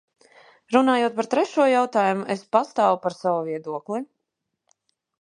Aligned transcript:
Runājot 0.75 1.15
par 1.19 1.29
trešo 1.33 1.67
jautājumu, 1.73 2.27
es 2.37 2.43
pastāvu 2.57 3.01
par 3.07 3.19
savu 3.21 3.47
viedokli. 3.53 4.05